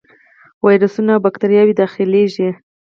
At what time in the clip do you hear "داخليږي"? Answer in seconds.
1.81-2.49